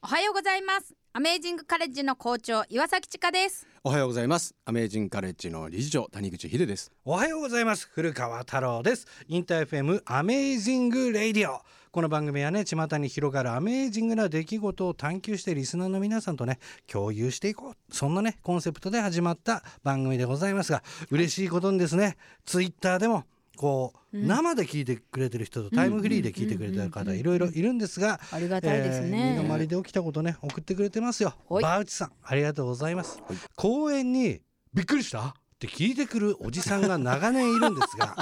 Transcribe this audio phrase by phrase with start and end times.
[0.00, 0.94] おはようございます。
[1.12, 3.66] アメージングカレッジの校長岩崎千佳です。
[3.82, 4.54] おはようございます。
[4.64, 6.92] アメージングカレッジの理事長谷口秀です。
[7.04, 7.88] おはようございます。
[7.92, 9.08] 古川太郎です。
[9.26, 11.60] インター FM アメージングレイディオ。
[11.90, 17.94] この番組はね巷に広がるアメージングな出来事を探求してリスナーの皆さんとね共有していこう。
[17.94, 23.24] そんなねコンセプトで始まった番組でございますが嬉しいことにですねツイッターでも
[23.58, 31.34] こう、うん、生で聞いてくれてる人とタイムフリーで聞いてくれてる方いろいろいるんですがありがたいですね、身の回りで起きたことね送ってくれてますよ。
[31.50, 33.20] バウチさんありがとうございます。
[33.56, 34.40] 公園に
[34.72, 35.34] びっくりした？
[35.58, 38.16] って聞いてくるおじさんが長年いるんですが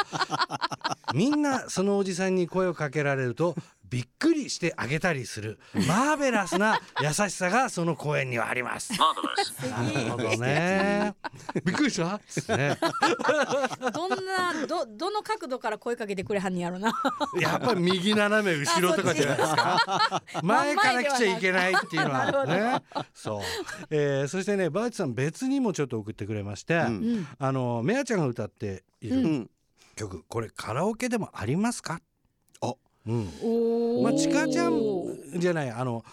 [1.13, 3.55] みんなそのおじさんに声をかけられると
[3.89, 8.93] びっくりしてあげたりするマーベラスな優しさがその公園にはあります。
[8.93, 8.99] な
[10.05, 11.15] るほどね。
[11.65, 12.57] びっくりした？
[12.57, 12.77] ね、
[13.95, 16.93] どんなどどの角度から声かけてくれはんにやろな。
[17.41, 20.23] やっぱり右斜め後ろとかじゃないですか？
[20.43, 22.83] 前から来ちゃいけないっていうのはね。
[23.15, 23.43] そう。
[23.91, 29.51] えー、そしてねバーチさん別にもちょっと送ってくれまして、うん、あのメアちゃんが歌っている、うん、
[29.95, 32.01] 曲これカラオケでもありますか？
[33.07, 34.81] うん、まあちかちゃん
[35.37, 36.05] じゃないあの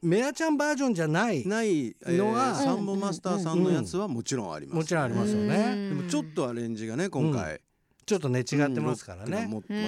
[0.00, 5.88] メアちゃんバージョンじゃないないのは、サンボマスターさんのやつはもちろんあります、もちろんありますよね。
[5.88, 7.60] でもちょっとアレンジがね今回、
[8.06, 9.82] ちょっとね違ってますからね、もっと違う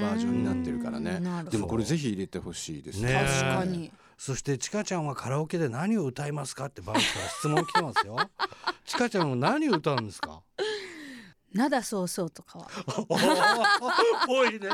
[0.00, 1.20] バージョンになってるからね。
[1.50, 3.12] でもこれぜひ入れてほしいですね。
[3.12, 3.90] 確かに。
[4.16, 8.16] そしてちかちゃんはカラオケで何を歌いますかってバーから質問来てますよ。
[8.86, 10.42] ちかちゃんは何を歌うんですか？
[11.56, 12.68] 灘そうそうとかは。
[14.26, 14.68] ぽいね。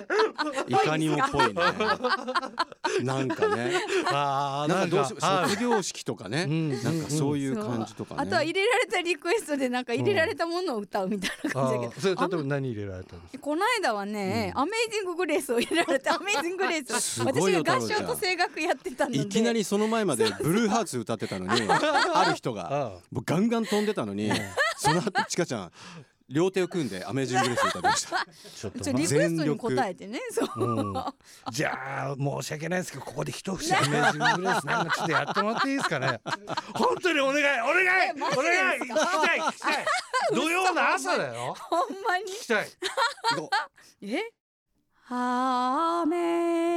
[0.68, 1.54] いかにもぽいね。
[3.02, 3.80] なんかね。
[4.06, 6.46] ああ、なんかどうし卒業式とかね。
[6.46, 12.00] なんかそういう感じとかあとは入れられたリクエストでなんか入れられたものを歌うみたいな感じだけど。
[12.00, 13.42] それ例えば何入れられたんですか？
[13.42, 17.22] この間はね、アメイジンググレースを入れられてアメイジンググレース。
[17.22, 19.18] 私が合唱と声楽やってたので。
[19.18, 24.30] いきなりその前までブルーハーツ歌ってたのに、 ある人がもうガンガン飛んでたのに、
[24.76, 25.72] その後ちかちゃん。
[26.32, 28.26] 両手を組んでアメージングレース歌いました。
[28.56, 30.20] ちょっとリクエストに答えてね。
[30.30, 30.94] そう、うん、
[31.50, 36.20] じゃあ申し訳ないですけどここで一節アメージングレースなんかちょっとやってもらっていいですかね？
[36.74, 39.86] 本当にお願いお願いお願い聞きたい聞きたい。
[40.32, 41.54] 土曜の朝だよ。
[41.58, 42.24] ほんまに？
[42.24, 42.68] 聞きたい。
[44.02, 44.32] え？
[45.14, 46.72] アメ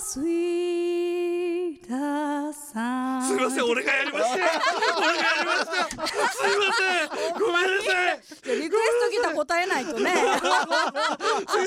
[0.00, 4.34] sweet the sound すみません俺がやりました
[4.96, 8.20] 俺がやりましたすみませんごめんなさい
[8.56, 10.10] リクエスト来た答えないとね。
[10.10, 10.22] 先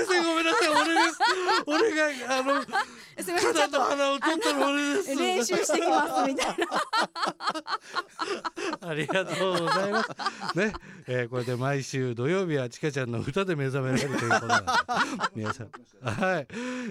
[0.07, 1.19] 生ごめんなさい俺です。
[1.66, 2.68] 俺があのす
[3.28, 5.16] みませんちょっと鼻を取ったの俺です。
[5.16, 6.68] 練習してきますみたいな。
[8.90, 10.09] ありがとうございます。
[10.57, 10.74] ね、
[11.07, 14.72] えー、これで毎週土曜日はちかちゃんの歌で目覚められるということなんで。
[15.35, 15.69] 皆さん。
[16.01, 16.47] はい、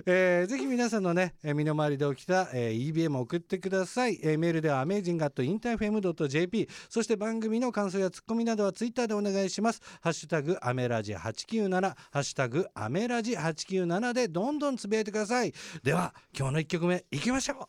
[0.07, 9.81] えー、ぜひ皆さんのね身の回りで起きた、えー、EBM 送ってください、えー、メールではアメージングアットインターフェムドット JP そして番組の感想やツッコミなどはツイッターでお願いします。
[10.01, 15.53] ハッシュタグアメラジ897ハッシュタグアメラジ897でどんどんつぶやいてください。
[15.83, 17.65] では今日の1曲目いきましょう。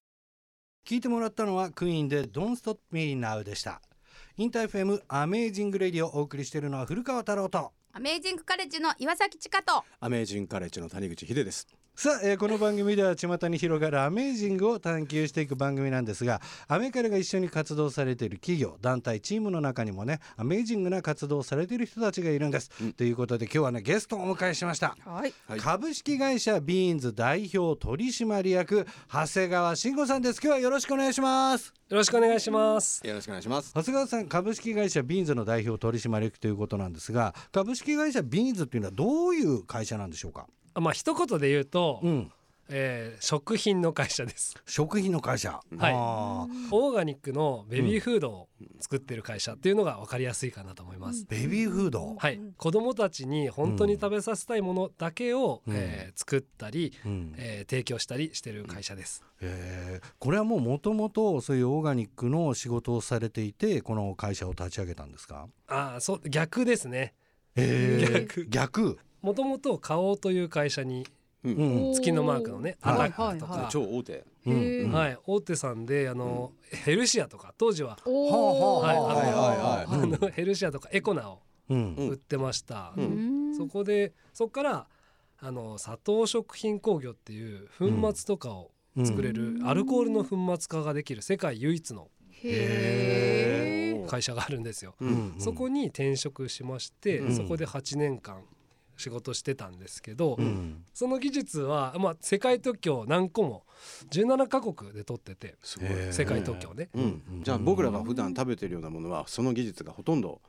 [0.88, 3.82] 聞いてもらったのはクイーンで Don't Stop Me Now でした。
[4.38, 7.72] インター FM アメージングレイディオをお送りしているのは古川太郎と。
[7.94, 9.84] アメージングカレッジの岩崎千佳と。
[10.00, 30.40] アメージングカレッジの谷口秀ですさあ、えー、この番組では巷に広がるアメージングを探求していく番組なんですがアメカレが一緒に活動されている企業団体チームの中にもねアメージングな活動をされている人たちがいるんです、うん、ということで今日はねゲストをお迎えしました、はい、株式会社ビーンズ代表取締役長谷川慎吾さんです。
[30.44, 31.74] 今日はよろしくお願いします。
[31.90, 33.06] よろしくお願いします。
[33.06, 33.72] よろしくお願いします。
[33.76, 40.48] 長谷川さん株式会社ビーンズの代表取締役ということなんですが株式会社ビーンズっていうのはどういう会社なんでしょうか？
[40.76, 42.32] まあ一言で言うと、うん。
[42.70, 44.56] えー、食品の会社です。
[44.66, 45.60] 食品の会社。
[45.78, 45.94] はい。
[46.72, 48.48] オーガニックのベビーフードを
[48.80, 52.16] 作ってる会社っていうのが分かりやすいかなと思います、ベビーフード？
[52.18, 52.40] はい。
[52.56, 65.48] 子供たちに本当に食べさせたいものだけを、うん、えー、作ったり、うん、えー、提供したりしてる会社です、えー、これはもうもともとそういうオーガニックの仕事をされていてこの会社を立ち上げたんですか？
[65.68, 67.14] ああそう逆ですね。
[67.58, 68.46] えー、逆。
[68.48, 71.08] 逆もともと花王という会社に
[71.44, 76.52] 月のマークのねアタックとか、超大手、はい、大手さんであの、
[76.86, 79.08] ヘルシアとか当時は、は
[80.28, 80.32] い。
[80.32, 81.40] ヘルシアとかエコナを
[81.70, 82.94] 売ってました、
[83.58, 84.88] そこでそこから
[85.40, 88.72] あの佐藤食品工業っていう粉末とかを
[89.06, 92.10] 作れるアルコールの粉末化ができる世界唯一の
[94.08, 94.96] 会社があるんですよ、
[95.40, 98.44] そこに転職しまして、そこで8年間
[98.98, 100.84] 仕事してたんですけど、うん。
[100.94, 103.64] その技術は、まあ、世界特許何個も
[104.12, 110.42] 17カ国で取っててすごい、へー世界特許をね、うん、じゃあ僕らが普段食べてるようなものはその技術がほとんど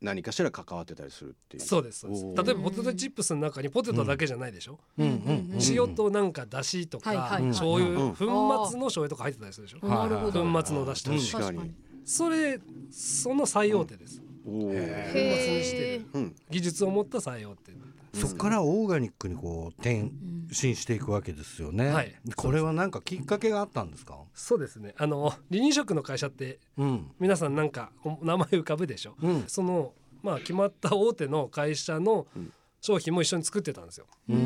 [0.00, 1.62] 何かしら関わってたりするっていう。
[1.62, 2.24] そうですそうです。
[2.24, 2.44] おー。
[2.44, 7.50] 例えばポテトチップスの中にポテトだけじゃないでしょ、う塩となんかだしとか、はいはいはい。
[7.50, 10.44] 醤油、うん粉末の醤油とか入ってたりするでしょ、なるほど。
[10.44, 11.02] 粉末の出し
[11.32, 11.74] とか、確かに。
[12.04, 12.60] それ
[12.90, 16.06] その最大手です、粉末にしてへる。
[16.12, 16.23] うん
[16.54, 17.72] 技術を持った最大手
[18.12, 20.12] そこからオーガニックにこう転
[20.48, 22.14] 身していくわけですよね、はい。
[22.36, 24.16] これはなんかきっかけがあったんですか？
[24.34, 24.94] そうですね。
[24.96, 27.10] あの離乳食の会社ってうん。
[27.18, 29.16] 皆さんなんかお名前浮かぶでしょ？
[29.20, 29.44] うん。
[29.48, 32.52] そのまあ決まった大手の会社のうん。
[32.80, 34.06] 商品も一緒に作ってたんですよ。
[34.28, 34.38] うんう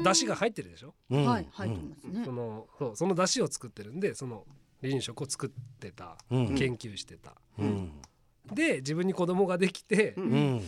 [0.00, 0.02] ん。
[0.04, 0.94] 出汁が入ってるでしょ？
[1.10, 1.24] うん。
[1.24, 2.24] はい入ってますね。
[2.26, 4.44] そのそうその出汁を作ってるんでその
[4.82, 5.50] 離乳食を作っ
[5.80, 6.54] てたうん。
[6.54, 7.34] 研究してた。
[7.58, 7.90] うん。
[8.52, 10.24] で自分に子供ができてうん。
[10.24, 10.62] うん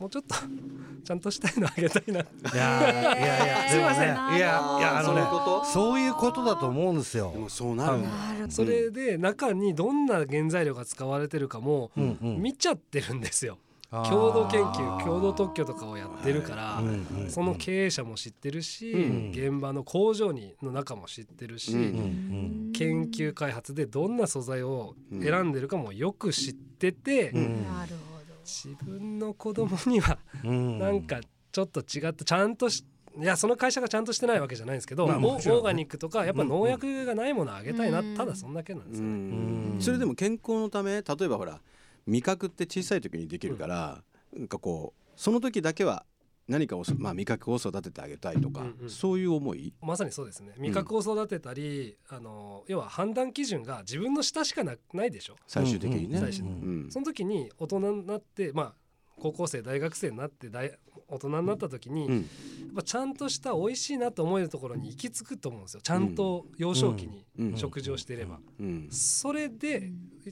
[0.00, 0.34] もうちょっと
[1.04, 2.24] ちゃんとしたいのあげたいない
[2.54, 2.80] や
[3.16, 5.64] いやいやすいませんいやいやあのねそういうこと？
[5.64, 7.30] そういうことだと思うんですよ。
[7.32, 8.02] でもそうなる
[8.50, 12.42] それで中にどんな原材料が使われてるかもうんうん。
[12.42, 13.58] 見ちゃってるんですよ。
[13.90, 19.30] 共同研究共同特許とかをやってるからうんうんうんその経営者も知ってるしうん。
[19.32, 27.64] 現場の工場にの中も知ってるしうんうん研究開発でどんな素材を選んでるかもよく知っててうん。
[27.66, 28.09] なるほ
[28.50, 30.78] 自分の子供にはうん。
[30.78, 31.20] なんか
[31.52, 32.84] ちょっと違ってちゃんとし
[33.18, 38.14] いやその会社がちゃんとしてないわけじゃないんですけど、まあオーガニックとかやっぱ農薬がないものをあげたいな、うん。
[38.14, 39.10] ただそんだけなんですねん。
[39.10, 39.80] うん。
[39.80, 41.60] それでも健康のため例えばほら
[42.06, 44.02] 味覚って小さい時にできるから、
[44.36, 46.04] なんかこうその時だけは
[46.50, 50.52] 何かをそ、まあ、味覚を育ててあげたいとか、うんうんそういう思い、まさにそうですね。
[50.58, 55.36] 味覚を育てたり、あの要は判断基準が自分の舌しかなないでしょ？
[55.46, 56.18] 最終的にね。
[56.18, 58.74] 最終的うんその時に大人になってまあ
[59.20, 62.26] 高校生大学生になって大大人になった時に、やっうん
[62.74, 65.80] ぱちゃんとした美味しいなと思えるところに行き着くと思うんですよ。
[65.82, 67.56] ちゃんと幼少期にうん。
[67.56, 68.88] 食事をしていれば、うん。
[68.90, 69.90] それで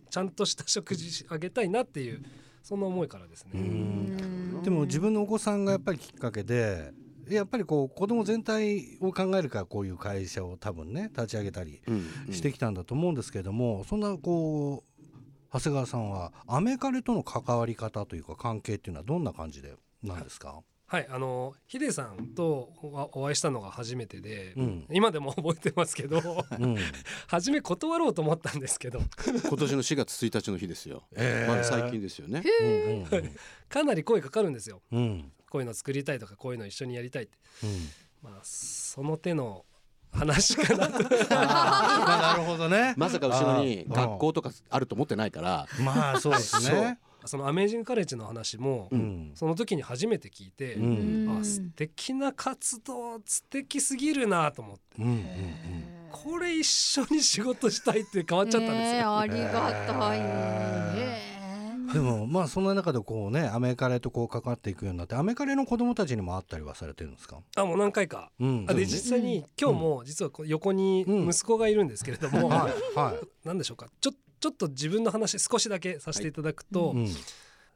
[0.08, 2.22] ちゃんとした食事あげたいなっていう
[2.68, 3.62] そんな思いからですうね。
[3.62, 6.92] んでも自分のお子さんがやっぱりきっかけで
[7.30, 11.92] やっぱりこう子供全体を考えるからこういう会社を多分ね立ち上げたりう
[12.30, 12.32] ん。
[12.34, 15.04] してきたんだと思うんですけれども、そんなこう
[15.50, 24.86] 長谷川さんはアメカレとの関わり方というか関係っていうのはどんな感じでなんですか、はいあのヒデさんとおお会いしたのが初めてで、うん。
[24.90, 26.76] 今でも覚えてますけどうん。
[27.28, 29.00] 初め断ろうと思ったんですけど。
[29.26, 31.02] 今年の4月1日の日ですよ。
[31.14, 31.50] えー。
[31.50, 32.42] まだ最近ですよね。
[32.60, 33.36] うんうん
[33.68, 34.80] かなり声かかるんですよ。
[34.90, 34.98] うん。
[34.98, 37.38] うんこういうの作りたいとかこういうの一緒にやりたいって。
[37.62, 37.88] うん。
[38.22, 39.64] まあその手の
[40.12, 41.02] 話かなと。
[41.30, 42.94] まあなるほどね。
[42.96, 45.66] まさか後ろに学校とかあると思ってないから。
[45.80, 49.32] まあそうですねそのアメージングカレッジの話も、うん。
[49.34, 51.38] その時に初めて聞いて、うん。
[51.40, 54.82] あ素敵な活動素敵すぎるなと思って。
[54.98, 55.24] うんうん
[56.10, 58.98] これ一緒に仕事したいって変わっちゃったんですよ。
[58.98, 60.18] えーありがたい。
[60.18, 61.92] へえー。
[61.92, 68.30] でもまあそんな中でこうねアメカレとこう関わっていくようになってアメカレの子供たちにも会ったりはされてるんですか、あもう何回か。
[68.38, 68.66] うん。
[68.68, 73.26] あでね実際に今日も実はこう横に息子がいるんですけれども、はいはい。
[73.44, 73.88] 何でしょうか。
[74.00, 77.08] ちょちょっと自分の話少しだけさせていただくと、うん。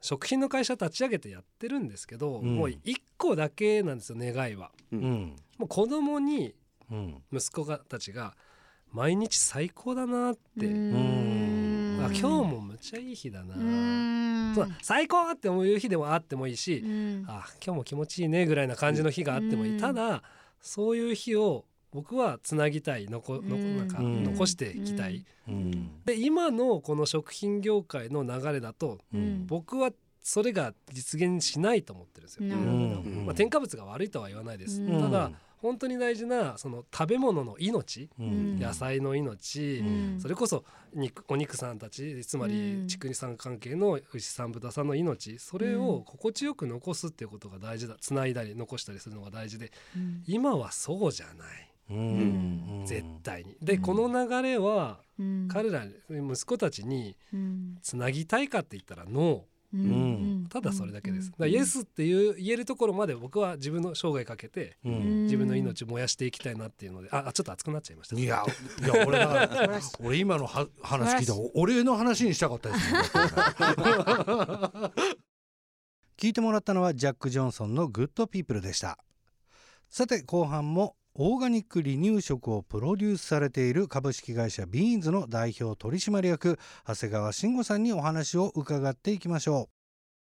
[0.01, 2.57] 食品の会社立ち上げてやってるんですけど、うん。
[2.57, 4.71] もう一個だけなんですよ願いは。
[4.93, 5.03] ううん。
[5.03, 6.55] んもう子供に
[6.91, 7.23] うん。
[7.33, 8.35] 息子がたちが
[8.93, 11.99] 毎日最高だなって、ん。
[12.03, 17.25] あ今日もむっちゃいい日だな、最高って思う日でもあってもいいし、うん。
[17.27, 19.81] あ今日も気持ちいいねぐらいな感じの日があってもいい、うん。
[19.81, 20.23] ただ
[20.61, 24.25] そういう日を僕はつなぎたい残なんかうん。
[24.25, 25.91] 残していきたい、うん。
[26.05, 29.47] で今のこの食品業界の流れだとうん。
[29.47, 29.91] 僕は
[30.23, 32.57] それが実現しないと思ってるんですよ。
[33.25, 35.01] まあ、添加物が悪いとは言わないです、うん。
[35.03, 38.59] ただ本当に大事なその食べ物の命、うん。
[38.59, 40.21] 野菜の命、うん。
[40.21, 42.89] それこそ肉お肉さんたちつまりうん。
[42.89, 47.97] 畜産関係の牛さん豚さんの命それを心地よく残すっていうことが大事だ。
[48.01, 49.73] つないだり残したりするのが大事で。
[49.97, 50.23] うん。
[50.27, 51.37] 今はそうじゃない。
[51.37, 51.72] うん
[52.87, 53.57] 絶対に。
[53.61, 53.83] でうん。
[53.83, 55.49] この流れはうん。
[55.49, 57.79] 彼ら息子たちにうん。
[57.83, 60.45] つなぎたいかって言ったらノうん。
[60.47, 61.33] ーただそれだけです。
[61.39, 68.17] だイエスっていう言えるところまで僕は自分の生涯かけて自分の命を燃やしていきたいなっていうのでああちょっと熱くなっちゃいました。
[68.17, 68.45] いや
[68.81, 72.99] いや 俺だ素晴らしい俺今のは話聞いたら俺の話にしたかったですね
[76.19, 78.99] 聞いてもらったのはジャック・ジョンソンの Good People でした。
[79.89, 89.69] さて後半もオーガニック離乳食をプロデュースされている株式会社ビーンズの代表取締役長谷川慎吾さんにお話を伺っていきましょ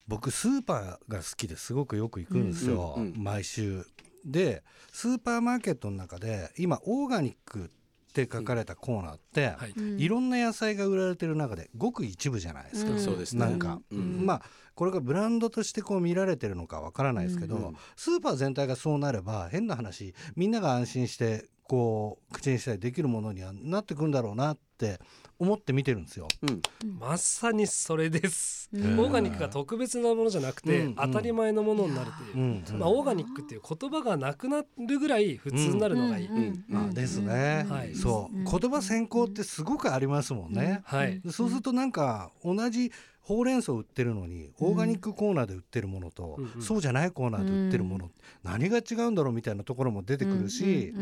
[0.06, 3.84] 僕スーパーが好きですごくよく行くんですよ、毎週。
[4.24, 7.72] でスーパーマーケットの中で今オーガニック
[8.08, 9.92] って書かれたコーナーって、うん。
[9.92, 13.40] はい、いろんな野菜が売られてる中でごく一部じゃないですか、うん、そうですね。
[13.40, 14.42] なんか、うん、まあ
[14.74, 17.64] これがブランドとしてこう見られてるのかわからないですけど、うん。
[17.66, 25.00] うん、スーパー全体がそうなれば変な話みんなが安心してこう口にしたりできるものにはなってくんだろうなって
[25.38, 26.62] 思って見てるんですよ、うん、
[26.98, 36.28] まさにそれです、オーガニックが特別なものじゃなくて、うん、当たり前のものになるという、まあ、オーガニックっていう言葉がなくなるぐらい普通になるのがいい、
[36.74, 38.36] あですね、はい、そう。
[38.36, 42.90] 言葉先行ってすごくありますもんね、はい、そうするとなんか同じ
[43.28, 48.10] ほうれん草売ってるのにオーガニックコーナーで売ってるものと、うん、そうじゃないコーナーで売ってるもの、うん、
[48.42, 50.94] 何が違うんだろうみたいなところも出てくるし、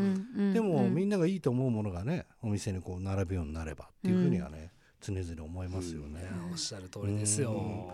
[0.53, 6.29] でもみんながいいと思うものがねお店にこう並ぶようになればっていうふうにはね、常々思いますよね。
[6.51, 7.93] おっしゃる通りですよ。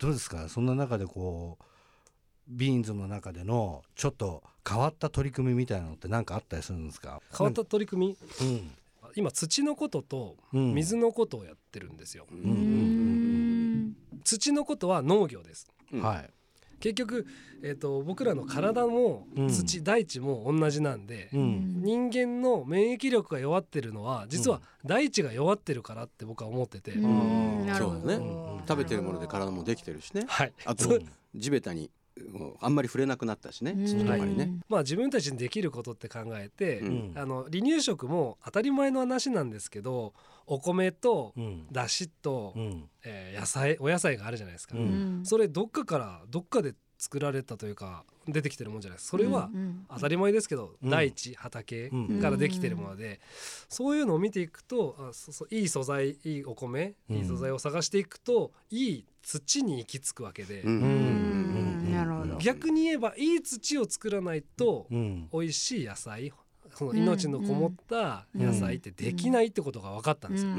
[0.00, 0.48] どうですか？
[0.48, 1.64] そんな中でこう
[2.48, 7.20] ビーンズの中でのちょっと変わった取り組みみたいなのって何かあったりするんですか？
[7.36, 8.70] 変わった取り組み、うん、
[9.14, 12.26] 今土のことと水のことをやってるんですよ。
[14.22, 15.68] 土のことは農業です。
[16.00, 16.30] はい。
[16.80, 17.26] 結局、
[17.62, 28.26] えーと、僕らの体も土、うん、大地も同じなんで、うん、人間の免疫力が弱ってるのは実は大地が弱ってるからって僕は思ってて、うん、そうだね。
[28.66, 30.98] 食べてるもので体もできてるしね、はい、あと
[31.36, 31.88] 地べたに
[32.60, 40.12] あんまり触れなくなったしね、土とかにね、まあ自分たちにできることって考えて、うん、あの離乳食も当たり前の話なんですけど
[40.46, 41.34] お米と
[41.70, 49.50] だしと、うん、えー、野菜お野菜があるじゃないですか、うん、それどっかからどっかで作られたというか出てきてるもんじゃないですそれは
[49.92, 51.90] 当たり前ですけど、うん、大地畑
[52.20, 53.20] からできてるもので、
[53.68, 60.62] そういうのを見ていくとあそそいい素材いいお米、いい素材を探していくといい土に行き着くわけで、
[62.38, 66.32] 逆に言えばいい土を作らないと、美味しい野菜
[66.74, 70.52] その命のこもった野菜ってできないってことが分かったんですよ。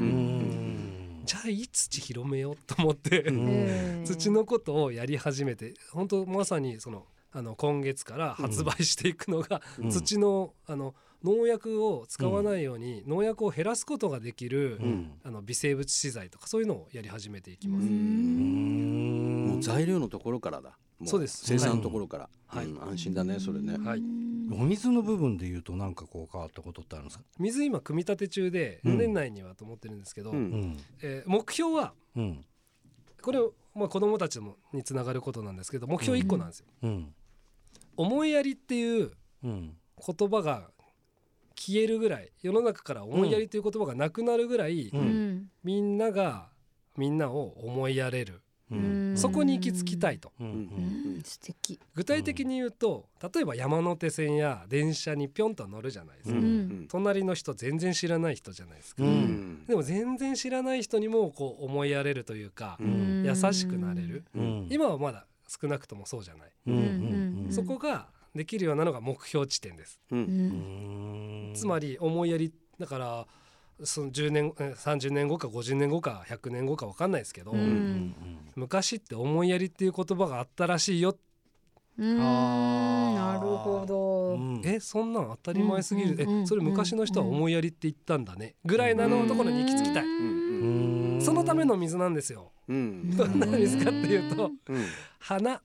[1.24, 3.24] じゃあいい土広めようと思って
[4.04, 9.60] 土のことをやり始めて本当まさにそのあの今月から発売していくのが、
[9.90, 14.78] 土のあの農薬を使わないように農薬を減らすことができる、
[15.24, 17.86] あの微生物資材とかそういうのをやり始めていきます。
[17.88, 20.78] もう材料のところからだ。
[21.04, 21.44] そうです。
[21.44, 24.02] 生産のところから、はい、うん、安心だねそれね、はい、
[24.52, 27.24] お水の部分でいうと何かこう変わったことってあるんですか？
[27.38, 32.44] 水今組み立て中で、うん、年内にはと思ってるんですけど、うん、えー、目標は、うん、
[33.20, 33.40] これ
[33.74, 34.38] まあ子供たち
[34.72, 37.14] につながることなんですけど目標1個なんですよ、うん、
[37.96, 39.10] 思いやりっていう
[39.42, 40.70] 言葉が
[41.56, 44.90] 消えるぐらい世の中から思いやりという言葉がなくなるぐらい、
[45.62, 46.48] みんなが
[46.96, 48.42] みんなを思いやれる
[49.16, 50.32] そこに行き着きたいと、
[51.24, 51.78] 素敵。
[51.94, 56.40] 具体的に言うと例えば山手線や電車にぴょんと乗るじゃないですか、
[56.88, 59.02] 隣の人全然知らない人じゃないですか、
[59.66, 64.24] でも全然知らない人にもこう思いやれるというか、優しくなれる、
[64.68, 70.00] 今はまだ少なくともそうじゃない、そこができるようなのが目標地点です、
[71.54, 73.26] つまり思いやりだから
[73.82, 78.14] その10年30年後か50年後か100年後か分かんないですけど、うん、
[78.54, 81.16] 昔って思いやりっていう言葉があったらしいよ。
[81.98, 82.18] うん。
[82.18, 88.54] なるほど、えそんなん当たり前すぎる、えそれ昔の人は思いやりって言ったんだね。
[88.64, 90.04] ぐらいなのところに行き着きたい、
[91.20, 94.50] そのための水なんですよ、どんな水かっていうと、
[95.18, 95.60] 花、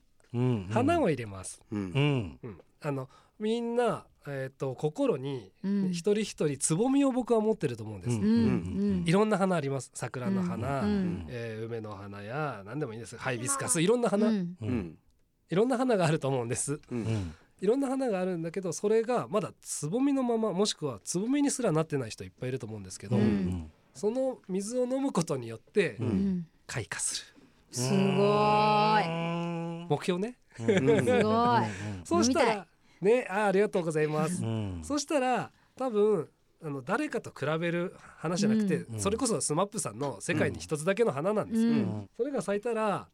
[0.70, 2.38] 花を入れます、うん。
[2.80, 3.08] あの
[3.40, 5.50] みんなえーと、心に
[5.90, 9.90] 一人一人つぼみを僕は持ってると思うんです、うん、いろんな花あります。
[9.94, 13.16] 桜の花、うん、えー、梅の花や何でもいいです。
[13.16, 13.80] ハイビスカス。
[13.80, 14.98] いろんな花、うん、
[15.48, 16.80] いろんな花があると思うんです、
[17.60, 23.16] いろんな花があるんだけどそれがまだつぼみのままもしくはつぼみにすらなってない人いっぱいいると思うんですけど、
[23.94, 25.96] その水を飲むことによって
[26.66, 27.42] 開花する、
[27.72, 29.08] すごい。
[29.88, 31.00] 目標ね、すごい。
[32.04, 32.66] そうしたら
[33.00, 36.28] ねあありがとうございます、うん、そしたら多分
[36.62, 43.08] あの誰かと比べる話じゃなくて、うん、それこそ SMAP さんの世界に一つだけの花なんですよ、うん、それが咲いたら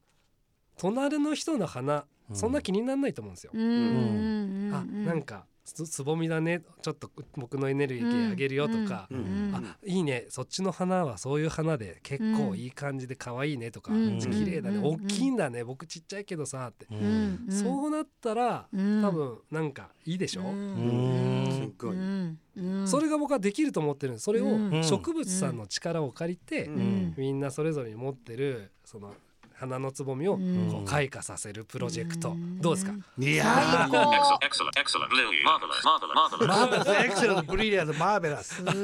[0.77, 3.53] 隣の人の花そんな気にならないと思うんですよ。
[3.55, 3.57] あ
[4.85, 6.63] なんかつぼみだね。
[6.83, 10.27] ちょっと僕のエネルギーあげるよとか、うん、あいいね。
[10.29, 15.65] そっちの花はそういう花で結構いい感じで可愛いねとか、うん、綺麗だね、うん、大きいんだね。
[15.65, 16.87] 僕ちっちゃいけどさって、
[17.51, 20.47] そうなったら、多分なんかいいでしょ、す
[21.77, 21.97] ごい、
[22.87, 24.25] それが僕はできると思ってるんです。
[24.25, 26.69] それを植物さんの力を借りて、
[27.17, 29.15] みんなそれぞれに持ってるその
[29.59, 30.43] 花のつぼみをこ
[30.85, 32.35] う開花させるプロジェクト。
[32.61, 32.93] どうですか？
[33.19, 33.89] いやー。
[33.89, 33.97] marvelous.
[36.47, 36.91] マーベラス。
[36.91, 38.57] エクセレントブリリアントマーベラス。
[38.57, 38.75] すごい。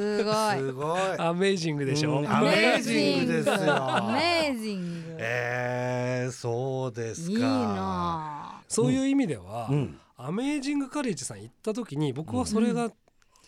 [0.59, 1.01] すごい。
[1.19, 2.21] アメージングでしょ？
[2.21, 2.33] うん。
[2.35, 3.97] アメージングですよ。
[3.97, 7.33] アメージングえー、そうですか。
[7.33, 8.63] いいなあ。
[8.67, 9.99] そういう意味では、うん。
[10.17, 12.91] アメージングカレッジさん行った時に僕はそれが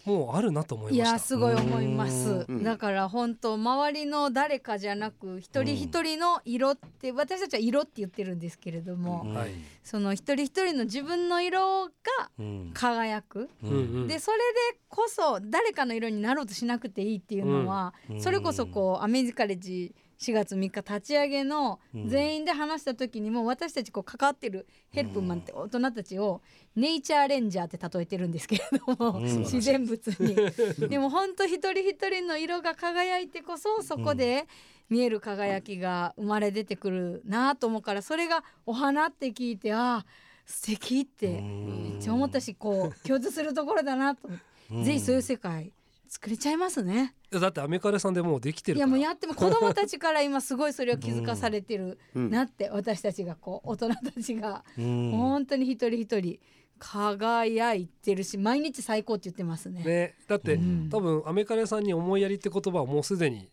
[0.05, 1.15] もうあるなと思いいました。
[1.15, 2.45] やすごい思います。
[2.49, 2.63] うん。
[2.63, 9.35] だから本当周りの誰かじゃなく一人一人の色って私たちは色って言ってるんですけれども、うん。
[9.35, 9.51] はい。
[9.83, 11.91] その一人一人の自分の色が
[12.39, 12.71] うん。
[12.75, 14.09] 輝く、ううんうん。
[14.09, 14.39] でそれ
[14.73, 18.21] でこそ誰かの色になろうとしなくていいっていうのは、うん。
[18.21, 22.09] それこそこうアメージカレッジ4月3日立ち上げのうん。
[22.09, 26.43] 全員で話した時にも私たちこう関わってるヘルプマンって大人たちを
[26.77, 29.25] ネイチャーレンジャーって例えてるんですけれども、うん。
[29.45, 30.37] 自然物に。
[30.89, 34.47] でも本当一人一人の色が輝いてこそそこで
[34.89, 40.07] 見える輝きが生まれ出てくるなと思うからそれがお花って聞いてああ
[40.47, 45.73] 素敵ってめっちゃ思ったしこう共通するところだなと思って、ぜひそういう世界
[46.15, 47.13] 作れちゃいますね。
[47.33, 54.65] だってアメカレさんでもうできてるいやもうやっても子供たちから今すごいそれを気づかされてるうんなって私たちがこう大人たちが。
[54.79, 55.11] うん。
[55.11, 56.39] 本当に一人一人
[56.79, 59.83] 輝いてるし毎日最高って言ってますね。
[59.83, 60.89] ねだって、うん。
[60.89, 63.51] 多分アメカレさんに思いやりって言葉はもうすでに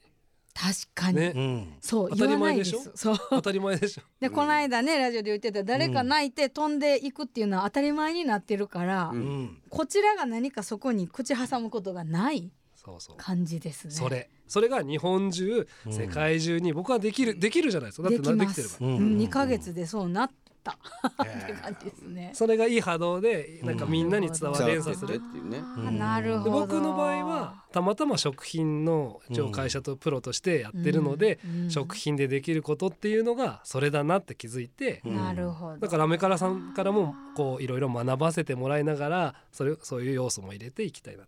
[0.53, 1.33] 確かに、ね。
[1.35, 1.73] うん。
[1.81, 2.83] そう当た言わないでり前です。
[2.83, 3.17] しょそう。
[3.29, 4.01] 当たり前でしょ？
[4.19, 9.61] でこの間ねラジオで言ってた誰か泣いて飛んでいくっていうのは当たり前になってるから、ううん。
[9.69, 13.15] こちらが何かそこに口挟むことがないそうそう。
[13.17, 13.91] 感じですね。
[13.93, 14.29] それ。
[14.47, 15.93] それが日本中、うん。
[15.93, 18.09] 世界中に僕はできるできるじゃないですか。
[18.09, 18.77] だってできてるかす。
[18.81, 18.87] ら。
[18.87, 18.97] うん。
[18.97, 20.33] うん、2ヶ月でそうなった
[20.69, 22.31] って感じですね。
[22.33, 25.15] それがいい波動でなんかみんなに伝わる連鎖する。
[25.15, 25.61] っていうね
[25.97, 26.59] なるほでど。
[26.59, 35.77] 僕の場合はたまたま食品の一応会社とプロとしてやってるので、うんうん食品でできることっていうのがそれだなって気づいて、うんなるほど。
[35.77, 41.23] だからアメカラさんからもこういろいろ学ばせてもらいながらそれそういう要素も入れていきたいな。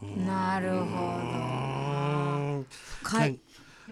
[0.00, 0.80] なるほど。
[0.80, 0.84] う
[2.60, 2.66] ん
[3.02, 3.40] 深い。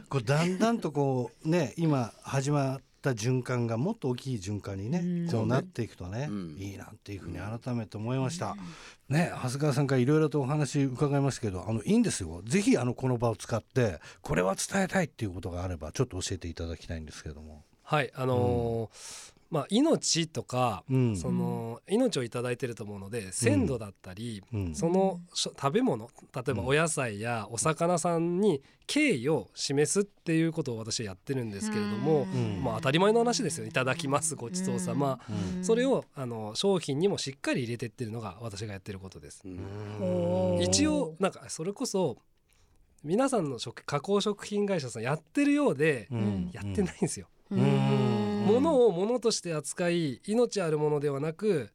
[0.09, 5.31] こうだんだんとこうね今始まった循環がもっと大きい循環にね、うん。
[5.31, 8.57] こうなっていくとね、うんいいなっていうふうに改めて思いました。
[9.09, 12.42] ね長谷川さんからいろいろとお話伺いますけどあのいいんですよ。
[12.45, 17.62] ぜひあのこの場を使ってこれは伝えたいっていうことがあればちょっと教えていただきたいんですけども。
[17.83, 21.17] はいあのーまあ命とか、うん。
[21.17, 24.75] その命をいただいてると思うので鮮度だったり、うん。
[24.75, 32.63] その食べ物例えばお野菜やお魚さんに敬意を示すっていうことを私はやってるんですけれども、ん。
[32.63, 35.21] まあ、当たり前の話ですよいただきますごちそうさま、
[35.57, 35.65] うん。
[35.65, 39.43] それをあの商品にもしっかり入れてってるのが私がやってることです。
[40.61, 42.17] 一応なんかそれこそ
[43.05, 46.51] 皆さんの食加工食品会社さんやってるようでうん。
[46.53, 47.29] やってないんですよ。
[47.51, 47.96] うん
[48.47, 51.71] 物を物として扱い命あるものではなく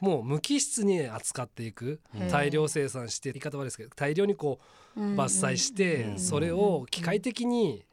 [0.00, 2.28] もう無機質に扱っていくうん。
[2.28, 4.58] 大量生産して言い方悪いですけど大量にこ
[4.96, 6.18] う伐採してうん。
[6.18, 7.84] それを機械的に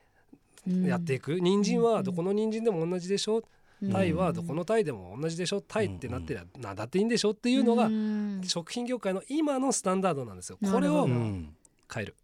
[0.66, 1.40] やっていく。
[1.40, 3.44] 人参はどこの人参でも同じでしょ
[3.92, 8.42] タイはどこのタイでも同じでしょタイってなってりゃ何だっていいんでしょっていうのがうん。
[8.44, 10.58] 食品業界の今のスタンダードなんですよ。
[10.72, 11.56] これをうん。
[11.92, 12.16] 変える。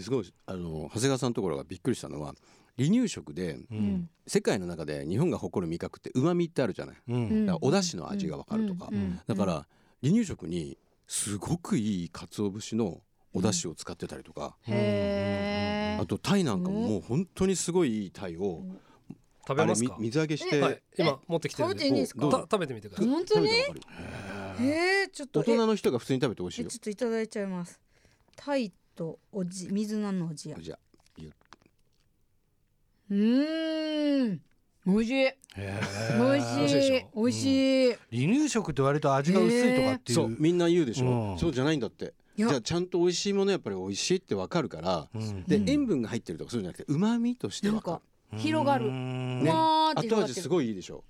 [0.00, 2.34] すごいあの長谷川さんのところがびっくりしたのは
[2.78, 3.78] 離乳食でううん。
[3.78, 6.96] ん世界の中で日本が誇る味覚って旨味ってあるじゃない。
[7.08, 7.46] うん。
[7.46, 8.90] だからお出汁の味がわかるとか。
[9.26, 9.52] だから
[10.02, 13.00] 離乳食にすごくいい鰹節の
[13.32, 14.56] お出汁を使ってたりとか。
[14.66, 18.62] あとタイなんかももう本当にすごいいいタイを
[19.46, 19.96] 食べますか？
[19.98, 23.08] 水揚げしてはい、今持ってきてるん食べていいんで食べてみてください。
[23.08, 23.48] 本当に？
[24.60, 27.80] えちょっと大人の人が普通に食べて美味しいちょっといただいちゃいます。
[28.36, 30.56] タイとおじ水菜のおじや
[33.10, 34.40] うーん。
[34.86, 35.14] 美味しい。
[35.14, 37.94] へ美ー味しい美味しい。
[38.26, 40.16] 離乳食って割と味が薄いとかっていう。
[40.16, 40.36] そう。
[40.38, 41.38] みんな言うでしょ、うん。
[41.38, 42.14] そうじゃないんだって。
[42.36, 45.44] じゃあちゃんと美味しいものやっぱり美味しいってわかるから、うん。
[45.44, 48.02] で、うん塩分が入ってるとかそうじゃなくて旨味としてなんわかか
[48.36, 48.86] 広がる。
[48.86, 49.42] うん。
[49.42, 49.50] ね。
[49.50, 51.02] 後味すごいいいでしょ？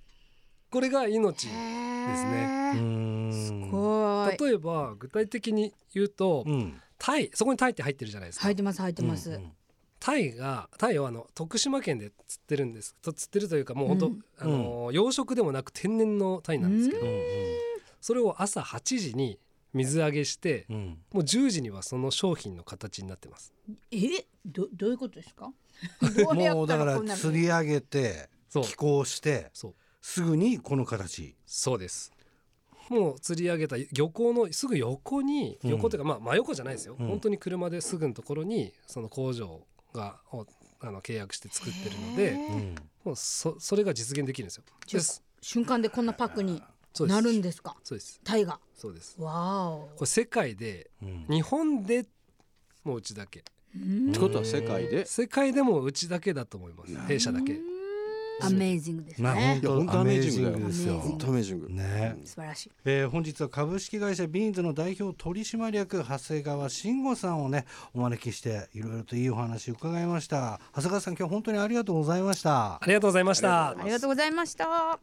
[0.71, 2.79] これが命へですー。
[2.79, 3.31] うん。
[3.31, 4.37] すごい。
[4.37, 6.81] 例えば具体的に言うと、うん。
[6.97, 9.51] タイそこにタイって入ってるじゃないですか、入ってます入ってます、うん
[9.99, 12.95] タイがタイをあの徳島県で釣ってるんです。
[13.01, 14.23] と釣ってるというかもう本当、うん。
[14.39, 17.21] あの養殖でもなく天然のタイなんですけど、うん。
[17.99, 19.39] それを朝8時に
[19.73, 20.97] 水揚げしてうん。
[21.11, 23.53] もう10時にはその商品の形になってます。
[23.91, 24.25] え？
[24.45, 25.51] どどういうことですか？
[26.33, 29.51] もうだから釣り上げて寄港して
[30.01, 31.35] すぐにこの形。
[31.45, 32.11] そうです。
[32.89, 35.69] もう釣り上げた漁港のすぐ横にうん。
[35.71, 37.07] 横というかまあ真横じゃないですよ、うん。
[37.07, 39.61] 本当に車ですぐのところにその工場
[39.93, 40.45] がを
[40.81, 44.63] あの契約して作ってるのでうんもうそそれが実現できるんですよ。
[44.91, 45.23] です。
[45.41, 46.61] 瞬間でこんなパックに
[46.99, 47.75] なるんですか？
[47.83, 48.19] そうです。
[48.23, 48.59] タイが？
[48.75, 49.15] そうです。
[49.19, 49.89] わお。
[49.95, 51.25] これ世界でうん。
[51.29, 52.05] 日本で
[52.83, 53.43] もううちだけ。
[53.75, 54.09] うん。
[54.11, 55.05] ってことは世界で？
[55.05, 56.97] 世界でもうちだけだと思います。
[57.07, 57.59] 弊社だけ
[58.41, 60.93] アメージングですまあね本当アメージングですよ。
[60.93, 61.69] アメージン本当アメージング。
[61.69, 62.17] ね。
[62.23, 62.71] 素晴らしい。
[62.85, 70.59] えー本日は株式会社ビーンズの代表取締役長谷川慎吾さんをねお招きしていろいろといいお話伺いました。
[70.75, 72.75] 長谷川さん今日本当にありがとうございました。
[72.75, 73.69] ありがとうございました。
[73.69, 74.99] ありがとうございました。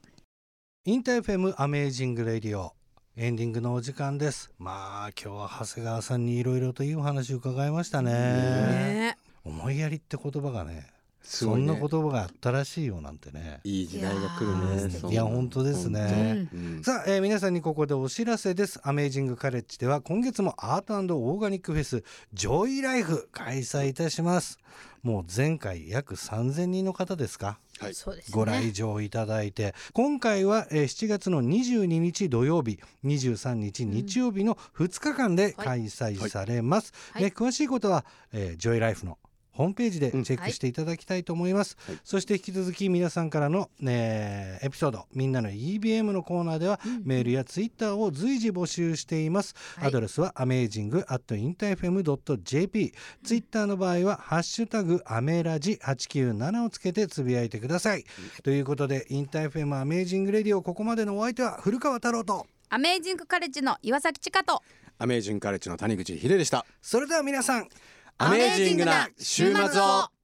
[0.84, 2.72] InterFM Amazing Radio
[3.16, 4.52] エンディングのお時間です。
[4.58, 8.12] まあ今日は長谷川さんにいろいろといいお話伺いましたね。
[8.12, 9.18] ね。
[9.44, 10.95] 思いやりって言葉がね
[11.28, 13.60] そんな言葉があったらしいよなんてね。
[13.64, 16.48] いい時代が来るいやねいや本当ですね。
[16.54, 18.80] うんさあ、えー皆さんにここでお知らせです。
[18.84, 24.58] アメージングカレッジでは今月もアートオーガニックフェスジョイライフ開催いたします。
[25.02, 27.58] もう前回約3000人の方ですか？
[27.78, 27.94] はい。
[27.94, 28.32] そうですね。
[28.34, 29.74] ご来場いただいて。
[29.92, 37.22] 今回は、えー7月の22日土曜日23日日曜日の2日間で開催されます、はい。
[37.24, 39.18] ね詳しいことは、えージョイライフの
[39.56, 41.98] ホームページでチェックしていただきたいと思います、はい。
[42.04, 49.88] そして引き続き皆さんからの、ね、エピソードみんなの EBM のコーナーでは、メールやツイッターを随時募集しています、はい。
[49.88, 52.92] アドレスは amazing.intfm.jp
[53.24, 58.04] ツイッターの場合はハッシュタグアメラジ897をつけてつぶやいてください、
[58.42, 62.46] ということで InterFM Amazing Radio ここまでのお相手は古川太郎と。
[62.68, 64.60] アメージングカレッジの岩崎千佳と。
[64.98, 66.64] アメージングカレッジの谷口秀でした。
[66.80, 67.68] それでは皆さん
[68.18, 70.15] アメージングな週末を。